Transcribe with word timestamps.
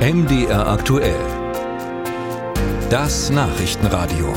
MDR 0.00 0.66
aktuell. 0.66 1.14
Das 2.88 3.28
Nachrichtenradio. 3.28 4.32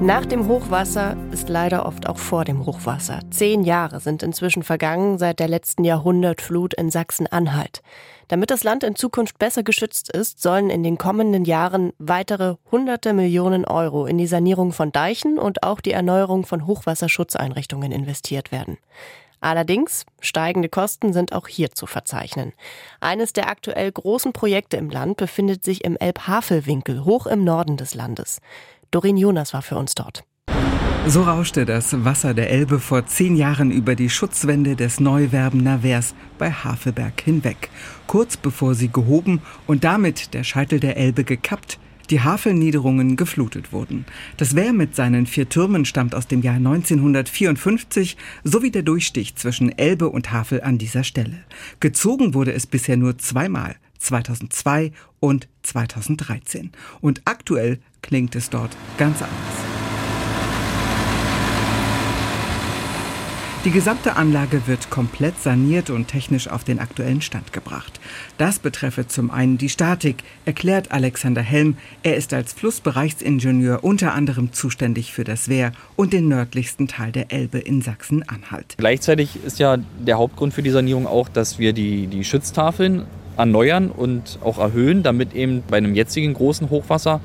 Nach 0.00 0.26
dem 0.26 0.48
Hochwasser 0.48 1.16
ist 1.30 1.48
leider 1.48 1.86
oft 1.86 2.08
auch 2.08 2.18
vor 2.18 2.44
dem 2.44 2.66
Hochwasser. 2.66 3.20
Zehn 3.30 3.62
Jahre 3.62 4.00
sind 4.00 4.24
inzwischen 4.24 4.64
vergangen 4.64 5.16
seit 5.16 5.38
der 5.38 5.46
letzten 5.46 5.84
Jahrhundertflut 5.84 6.74
in 6.74 6.90
Sachsen-Anhalt. 6.90 7.80
Damit 8.26 8.50
das 8.50 8.64
Land 8.64 8.82
in 8.82 8.96
Zukunft 8.96 9.38
besser 9.38 9.62
geschützt 9.62 10.10
ist, 10.10 10.42
sollen 10.42 10.70
in 10.70 10.82
den 10.82 10.98
kommenden 10.98 11.44
Jahren 11.44 11.92
weitere 11.98 12.56
hunderte 12.72 13.12
Millionen 13.12 13.64
Euro 13.64 14.06
in 14.06 14.18
die 14.18 14.26
Sanierung 14.26 14.72
von 14.72 14.90
Deichen 14.90 15.38
und 15.38 15.62
auch 15.62 15.80
die 15.80 15.92
Erneuerung 15.92 16.44
von 16.44 16.66
Hochwasserschutzeinrichtungen 16.66 17.92
investiert 17.92 18.50
werden. 18.50 18.78
Allerdings, 19.44 20.06
steigende 20.22 20.70
Kosten 20.70 21.12
sind 21.12 21.34
auch 21.34 21.48
hier 21.48 21.70
zu 21.70 21.84
verzeichnen. 21.84 22.54
Eines 23.00 23.34
der 23.34 23.50
aktuell 23.50 23.92
großen 23.92 24.32
Projekte 24.32 24.78
im 24.78 24.88
Land 24.88 25.18
befindet 25.18 25.62
sich 25.62 25.84
im 25.84 25.98
Elbhavelwinkel, 25.98 27.04
hoch 27.04 27.26
im 27.26 27.44
Norden 27.44 27.76
des 27.76 27.94
Landes. 27.94 28.38
Dorin 28.90 29.18
Jonas 29.18 29.52
war 29.52 29.60
für 29.60 29.76
uns 29.76 29.94
dort. 29.94 30.24
So 31.06 31.24
rauschte 31.24 31.66
das 31.66 32.06
Wasser 32.06 32.32
der 32.32 32.48
Elbe 32.48 32.80
vor 32.80 33.04
zehn 33.04 33.36
Jahren 33.36 33.70
über 33.70 33.94
die 33.94 34.08
Schutzwände 34.08 34.76
des 34.76 34.98
Neuwerbener 34.98 35.82
Wehrs 35.82 36.14
bei 36.38 36.50
Havelberg 36.50 37.20
hinweg. 37.20 37.68
Kurz 38.06 38.38
bevor 38.38 38.74
sie 38.74 38.88
gehoben 38.88 39.42
und 39.66 39.84
damit 39.84 40.32
der 40.32 40.44
Scheitel 40.44 40.80
der 40.80 40.96
Elbe 40.96 41.22
gekappt, 41.22 41.78
die 42.10 42.20
Havelniederungen 42.20 43.16
geflutet 43.16 43.72
wurden. 43.72 44.04
Das 44.36 44.54
Wehr 44.54 44.72
mit 44.72 44.94
seinen 44.94 45.26
vier 45.26 45.48
Türmen 45.48 45.84
stammt 45.84 46.14
aus 46.14 46.26
dem 46.26 46.42
Jahr 46.42 46.56
1954 46.56 48.16
sowie 48.42 48.70
der 48.70 48.82
Durchstich 48.82 49.36
zwischen 49.36 49.76
Elbe 49.76 50.08
und 50.08 50.32
Havel 50.32 50.62
an 50.62 50.78
dieser 50.78 51.04
Stelle. 51.04 51.44
Gezogen 51.80 52.34
wurde 52.34 52.52
es 52.52 52.66
bisher 52.66 52.96
nur 52.96 53.18
zweimal, 53.18 53.76
2002 53.98 54.92
und 55.20 55.48
2013. 55.62 56.72
Und 57.00 57.22
aktuell 57.24 57.78
klingt 58.02 58.34
es 58.36 58.50
dort 58.50 58.76
ganz 58.98 59.22
anders. 59.22 59.73
Die 63.64 63.70
gesamte 63.70 64.16
Anlage 64.16 64.66
wird 64.66 64.90
komplett 64.90 65.40
saniert 65.40 65.88
und 65.88 66.08
technisch 66.08 66.48
auf 66.48 66.64
den 66.64 66.80
aktuellen 66.80 67.22
Stand 67.22 67.54
gebracht. 67.54 67.98
Das 68.36 68.58
betreffe 68.58 69.08
zum 69.08 69.30
einen 69.30 69.56
die 69.56 69.70
Statik, 69.70 70.16
erklärt 70.44 70.92
Alexander 70.92 71.40
Helm. 71.40 71.78
Er 72.02 72.16
ist 72.16 72.34
als 72.34 72.52
Flussbereichsingenieur 72.52 73.82
unter 73.82 74.12
anderem 74.12 74.52
zuständig 74.52 75.14
für 75.14 75.24
das 75.24 75.48
Wehr 75.48 75.72
und 75.96 76.12
den 76.12 76.28
nördlichsten 76.28 76.88
Teil 76.88 77.10
der 77.10 77.32
Elbe 77.32 77.58
in 77.58 77.80
Sachsen-Anhalt. 77.80 78.74
Gleichzeitig 78.76 79.42
ist 79.42 79.58
ja 79.58 79.78
der 79.78 80.18
Hauptgrund 80.18 80.52
für 80.52 80.62
die 80.62 80.68
Sanierung 80.68 81.06
auch, 81.06 81.30
dass 81.30 81.58
wir 81.58 81.72
die, 81.72 82.06
die 82.06 82.24
Schütztafeln 82.24 83.06
erneuern 83.38 83.90
und 83.90 84.40
auch 84.42 84.58
erhöhen, 84.58 85.02
damit 85.02 85.34
eben 85.34 85.62
bei 85.66 85.78
einem 85.78 85.94
jetzigen 85.94 86.34
großen 86.34 86.68
Hochwasser 86.68 87.22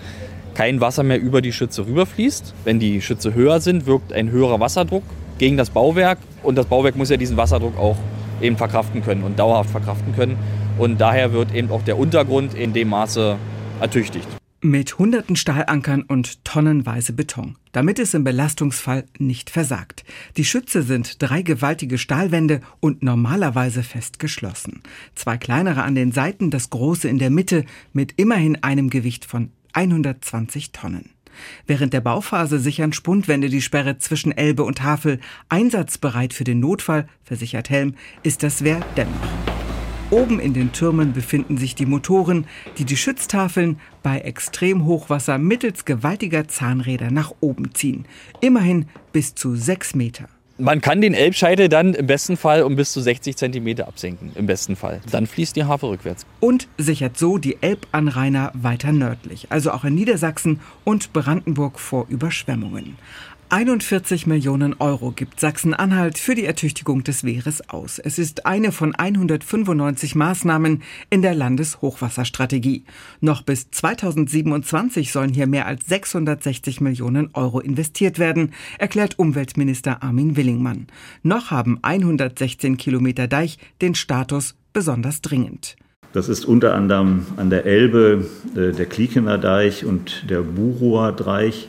kein 0.53 0.79
Wasser 0.79 1.03
mehr 1.03 1.19
über 1.19 1.41
die 1.41 1.51
Schütze 1.51 1.85
rüberfließt. 1.85 2.53
Wenn 2.63 2.79
die 2.79 3.01
Schütze 3.01 3.33
höher 3.33 3.59
sind, 3.59 3.85
wirkt 3.87 4.13
ein 4.13 4.31
höherer 4.31 4.61
Wasserdruck 4.61 5.03
gegen 5.39 5.57
das 5.57 5.71
Bauwerk 5.71 6.19
und 6.43 6.55
das 6.55 6.67
Bauwerk 6.67 6.95
muss 6.95 7.09
ja 7.09 7.17
diesen 7.17 7.37
Wasserdruck 7.37 7.77
auch 7.77 7.97
eben 8.41 8.57
verkraften 8.57 9.01
können 9.03 9.23
und 9.23 9.39
dauerhaft 9.39 9.71
verkraften 9.71 10.15
können. 10.15 10.37
Und 10.77 11.01
daher 11.01 11.33
wird 11.33 11.53
eben 11.53 11.71
auch 11.71 11.81
der 11.81 11.97
Untergrund 11.97 12.53
in 12.53 12.73
dem 12.73 12.89
Maße 12.89 13.37
ertüchtigt. 13.81 14.27
Mit 14.61 14.99
hunderten 14.99 15.37
Stahlankern 15.37 16.03
und 16.03 16.43
tonnenweise 16.43 17.13
Beton, 17.13 17.55
damit 17.71 17.97
es 17.97 18.13
im 18.13 18.25
Belastungsfall 18.25 19.05
nicht 19.17 19.49
versagt. 19.49 20.03
Die 20.35 20.43
Schütze 20.43 20.83
sind 20.83 21.21
drei 21.21 21.43
gewaltige 21.43 21.97
Stahlwände 21.97 22.59
und 22.81 23.01
normalerweise 23.01 23.83
fest 23.83 24.19
geschlossen. 24.19 24.81
Zwei 25.15 25.37
kleinere 25.37 25.83
an 25.83 25.95
den 25.95 26.11
Seiten, 26.11 26.51
das 26.51 26.69
große 26.69 27.07
in 27.07 27.19
der 27.19 27.29
Mitte 27.29 27.63
mit 27.93 28.13
immerhin 28.17 28.61
einem 28.61 28.89
Gewicht 28.89 29.23
von 29.23 29.51
120 29.71 30.73
Tonnen. 30.73 31.11
Während 31.67 31.93
der 31.93 32.01
Bauphase 32.01 32.59
sichern 32.59 32.93
Spundwände 32.93 33.49
die 33.49 33.61
Sperre 33.61 33.97
zwischen 33.97 34.31
Elbe 34.31 34.63
und 34.63 34.83
Havel. 34.83 35.19
Einsatzbereit 35.49 36.33
für 36.33 36.43
den 36.43 36.59
Notfall, 36.59 37.07
versichert 37.23 37.69
Helm, 37.69 37.95
ist 38.23 38.43
das 38.43 38.63
Wehr 38.63 38.79
dennoch. 38.97 39.13
Oben 40.11 40.39
in 40.39 40.53
den 40.55 40.71
Türmen 40.71 41.13
befinden 41.13 41.57
sich 41.57 41.75
die 41.75 41.85
Motoren, 41.85 42.47
die 42.79 42.85
die 42.85 42.97
Schütztafeln 42.97 43.79
bei 44.01 44.19
Extremhochwasser 44.19 45.37
mittels 45.37 45.85
gewaltiger 45.85 46.47
Zahnräder 46.47 47.11
nach 47.11 47.31
oben 47.41 47.75
ziehen. 47.75 48.05
Immerhin 48.41 48.87
bis 49.13 49.35
zu 49.35 49.55
sechs 49.55 49.93
Meter. 49.93 50.27
Man 50.61 50.81
kann 50.81 50.99
den 50.99 51.13
Elbscheitel 51.13 51.69
dann 51.69 51.93
im 51.93 52.05
besten 52.05 52.35
Fall 52.35 52.63
um 52.63 52.75
bis 52.75 52.91
zu 52.91 52.99
60 52.99 53.37
Zentimeter 53.37 53.87
absenken. 53.87 54.33
Im 54.35 54.45
besten 54.45 54.75
Fall. 54.75 54.99
Dann 55.09 55.25
fließt 55.25 55.55
die 55.55 55.63
Havel 55.63 55.91
rückwärts. 55.91 56.25
Und 56.41 56.67
sichert 56.77 57.17
so 57.17 57.37
die 57.37 57.57
Elbanrainer 57.61 58.51
weiter 58.53 58.91
nördlich, 58.91 59.47
also 59.51 59.71
auch 59.71 59.85
in 59.85 59.95
Niedersachsen 59.95 60.59
und 60.83 61.13
Brandenburg 61.13 61.79
vor 61.79 62.07
Überschwemmungen. 62.09 62.97
41 63.51 64.27
Millionen 64.27 64.75
Euro 64.77 65.09
gibt 65.09 65.39
Sachsen-Anhalt 65.39 66.19
für 66.19 66.35
die 66.35 66.45
Ertüchtigung 66.45 67.03
des 67.03 67.23
Wehres 67.23 67.67
aus. 67.67 67.97
Es 67.97 68.19
ist 68.19 68.45
eine 68.45 68.71
von 68.71 68.93
195 68.93 70.13
Maßnahmen 70.13 70.83
in 71.09 71.23
der 71.23 71.33
Landeshochwasserstrategie. 71.33 72.85
Noch 73.21 73.41
bis 73.41 73.71
2027 73.71 75.11
sollen 75.11 75.33
hier 75.33 75.47
mehr 75.47 75.65
als 75.65 75.87
660 75.87 76.79
Millionen 76.79 77.31
Euro 77.33 77.59
investiert 77.59 78.19
werden, 78.19 78.53
erklärt 78.77 79.17
Umweltminister 79.17 80.03
Armin 80.03 80.35
Willingmann. 80.35 80.85
Noch 81.23 81.49
haben 81.49 81.79
116 81.81 82.77
Kilometer 82.77 83.27
Deich 83.27 83.57
den 83.81 83.95
Status 83.95 84.57
besonders 84.73 85.21
dringend. 85.21 85.75
Das 86.13 86.29
ist 86.29 86.45
unter 86.45 86.75
anderem 86.75 87.25
an 87.35 87.49
der 87.49 87.65
Elbe 87.65 88.27
äh, 88.55 88.73
der 88.73 88.85
Kliekener 88.85 89.39
Deich 89.39 89.85
und 89.85 90.29
der 90.29 90.41
Burower 90.41 91.13
Deich 91.13 91.67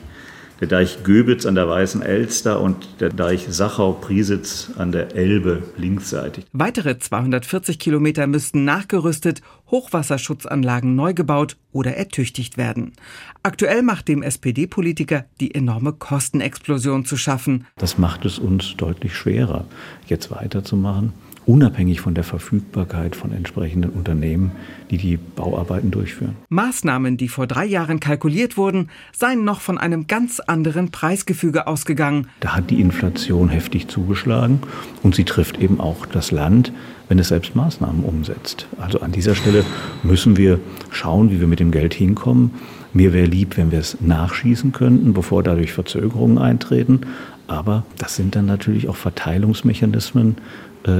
der 0.61 0.67
Deich 0.67 1.03
Göbitz 1.03 1.45
an 1.47 1.55
der 1.55 1.67
Weißen 1.67 2.03
Elster 2.03 2.61
und 2.61 3.01
der 3.01 3.09
Deich 3.09 3.47
Sachau-Priesitz 3.49 4.71
an 4.77 4.91
der 4.91 5.15
Elbe 5.15 5.63
linksseitig. 5.75 6.45
Weitere 6.53 6.99
240 6.99 7.79
Kilometer 7.79 8.27
müssten 8.27 8.63
nachgerüstet, 8.63 9.41
Hochwasserschutzanlagen 9.71 10.95
neu 10.95 11.15
gebaut 11.15 11.57
oder 11.71 11.95
ertüchtigt 11.97 12.57
werden. 12.57 12.93
Aktuell 13.41 13.81
macht 13.81 14.07
dem 14.07 14.21
SPD-Politiker 14.21 15.25
die 15.39 15.55
enorme 15.55 15.93
Kostenexplosion 15.93 17.05
zu 17.05 17.17
schaffen. 17.17 17.65
Das 17.77 17.97
macht 17.97 18.25
es 18.25 18.37
uns 18.37 18.75
deutlich 18.77 19.15
schwerer, 19.15 19.65
jetzt 20.07 20.29
weiterzumachen 20.29 21.13
unabhängig 21.45 22.01
von 22.01 22.13
der 22.13 22.23
Verfügbarkeit 22.23 23.15
von 23.15 23.31
entsprechenden 23.31 23.91
Unternehmen, 23.91 24.51
die 24.89 24.97
die 24.97 25.17
Bauarbeiten 25.17 25.91
durchführen. 25.91 26.35
Maßnahmen, 26.49 27.17
die 27.17 27.27
vor 27.27 27.47
drei 27.47 27.65
Jahren 27.65 27.99
kalkuliert 27.99 28.57
wurden, 28.57 28.89
seien 29.11 29.43
noch 29.43 29.61
von 29.61 29.77
einem 29.77 30.07
ganz 30.07 30.39
anderen 30.39 30.91
Preisgefüge 30.91 31.67
ausgegangen. 31.67 32.27
Da 32.39 32.55
hat 32.55 32.69
die 32.69 32.79
Inflation 32.79 33.49
heftig 33.49 33.87
zugeschlagen 33.87 34.59
und 35.03 35.15
sie 35.15 35.23
trifft 35.23 35.59
eben 35.59 35.79
auch 35.79 36.05
das 36.05 36.31
Land, 36.31 36.71
wenn 37.09 37.19
es 37.19 37.29
selbst 37.29 37.55
Maßnahmen 37.55 38.03
umsetzt. 38.03 38.67
Also 38.79 39.01
an 39.01 39.11
dieser 39.11 39.35
Stelle 39.35 39.65
müssen 40.03 40.37
wir 40.37 40.59
schauen, 40.91 41.31
wie 41.31 41.39
wir 41.39 41.47
mit 41.47 41.59
dem 41.59 41.71
Geld 41.71 41.93
hinkommen. 41.93 42.51
Mir 42.93 43.13
wäre 43.13 43.25
lieb, 43.25 43.57
wenn 43.57 43.71
wir 43.71 43.79
es 43.79 43.97
nachschießen 43.99 44.71
könnten, 44.71 45.13
bevor 45.13 45.43
dadurch 45.43 45.73
Verzögerungen 45.73 46.37
eintreten. 46.37 47.01
Aber 47.47 47.85
das 47.97 48.15
sind 48.15 48.35
dann 48.35 48.45
natürlich 48.45 48.87
auch 48.87 48.95
Verteilungsmechanismen, 48.95 50.37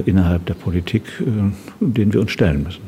innerhalb 0.05 0.45
der 0.45 0.53
Politik, 0.53 1.03
äh, 1.19 1.51
denen 1.79 2.13
wir 2.13 2.21
uns 2.21 2.31
stellen 2.31 2.63
müssen. 2.63 2.81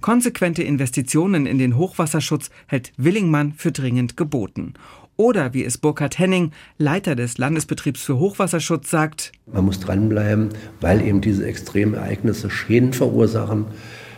Konsequente 0.00 0.62
Investitionen 0.62 1.46
in 1.46 1.58
den 1.58 1.78
Hochwasserschutz 1.78 2.50
hält 2.66 2.92
Willingmann 2.98 3.54
für 3.54 3.72
dringend 3.72 4.16
geboten. 4.18 4.74
Oder 5.16 5.54
wie 5.54 5.64
es 5.64 5.78
Burkhard 5.78 6.18
Henning, 6.18 6.50
Leiter 6.76 7.14
des 7.14 7.38
Landesbetriebs 7.38 8.02
für 8.02 8.18
Hochwasserschutz, 8.18 8.90
sagt, 8.90 9.32
man 9.50 9.64
muss 9.64 9.80
dranbleiben, 9.80 10.50
weil 10.80 11.00
eben 11.00 11.20
diese 11.20 11.46
Extremereignisse 11.46 12.50
Schäden 12.50 12.92
verursachen. 12.92 13.66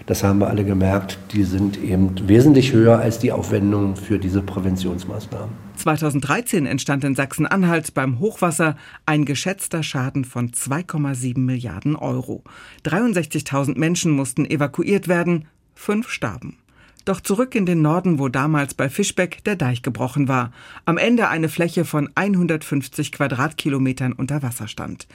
Das 0.07 0.23
haben 0.23 0.39
wir 0.39 0.47
alle 0.47 0.65
gemerkt. 0.65 1.19
Die 1.33 1.43
sind 1.43 1.83
eben 1.83 2.29
wesentlich 2.29 2.73
höher 2.73 3.01
als 3.01 3.19
die 3.19 3.33
Aufwendungen 3.33 3.97
für 3.97 4.21
diese 4.21 4.41
Präventionsmaßnahmen. 4.41 5.67
2013 5.75 6.65
entstand 6.65 7.03
in 7.03 7.17
Sachsen-Anhalt 7.17 7.93
beim 7.93 8.21
Hochwasser 8.21 8.77
ein 9.05 9.25
geschätzter 9.25 9.83
Schaden 9.83 10.25
von 10.25 10.51
2,7 10.51 11.41
Milliarden 11.41 11.97
Euro. 11.97 12.45
63.000 12.85 13.77
Menschen 13.77 14.13
mussten 14.13 14.47
evakuiert 14.47 15.09
werden, 15.09 15.47
fünf 15.75 16.09
starben. 16.09 16.57
Doch 17.05 17.21
zurück 17.21 17.55
in 17.57 17.67
den 17.67 17.83
Norden, 17.83 18.19
wo 18.21 18.29
damals 18.29 18.75
bei 18.75 18.89
Fischbeck 18.89 19.43
der 19.45 19.57
Deich 19.57 19.83
gebrochen 19.83 20.29
war. 20.29 20.53
Am 20.85 20.99
Ende 20.99 21.29
eine 21.29 21.49
Fläche 21.49 21.85
von 21.85 22.11
150 22.15 23.13
Quadratkilometern 23.13 24.13
unter 24.13 24.43
Wasser 24.43 24.69
stand. 24.69 25.07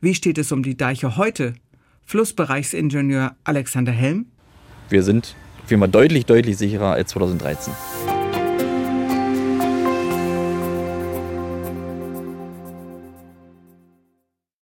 Wie 0.00 0.14
steht 0.14 0.38
es 0.38 0.52
um 0.52 0.62
die 0.62 0.76
Deiche 0.76 1.16
heute? 1.16 1.54
Flussbereichsingenieur 2.04 3.34
Alexander 3.44 3.92
Helm 3.92 4.26
wir 4.88 5.02
sind 5.02 5.34
auf 5.64 5.70
jeden 5.70 5.80
Fall 5.80 5.90
deutlich, 5.90 6.26
deutlich 6.26 6.56
sicherer 6.56 6.92
als 6.92 7.10
2013. 7.10 8.15